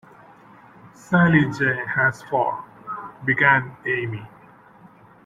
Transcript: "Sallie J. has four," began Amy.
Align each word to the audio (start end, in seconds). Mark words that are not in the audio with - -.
"Sallie 0.95 1.47
J. 1.51 1.85
has 1.93 2.23
four," 2.23 2.65
began 3.23 3.77
Amy. 3.85 4.27